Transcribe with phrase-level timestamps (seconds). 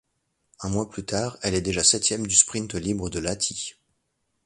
[0.61, 3.75] Un mois plus tard, elle est déjà septième du sprint libre de Lahti.